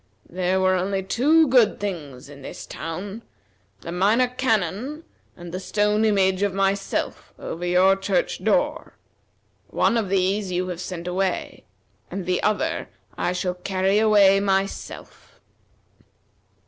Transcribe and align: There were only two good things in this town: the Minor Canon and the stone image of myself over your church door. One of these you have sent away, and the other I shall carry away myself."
There 0.31 0.59
were 0.59 0.73
only 0.73 1.03
two 1.03 1.47
good 1.47 1.79
things 1.79 2.27
in 2.27 2.41
this 2.41 2.65
town: 2.65 3.21
the 3.81 3.91
Minor 3.91 4.27
Canon 4.29 5.03
and 5.37 5.51
the 5.51 5.59
stone 5.59 6.05
image 6.05 6.41
of 6.41 6.55
myself 6.55 7.31
over 7.37 7.63
your 7.63 7.95
church 7.95 8.43
door. 8.43 8.95
One 9.67 9.97
of 9.97 10.09
these 10.09 10.51
you 10.51 10.69
have 10.69 10.81
sent 10.81 11.07
away, 11.07 11.65
and 12.09 12.25
the 12.25 12.41
other 12.41 12.89
I 13.15 13.31
shall 13.31 13.53
carry 13.53 13.99
away 13.99 14.39
myself." 14.39 15.39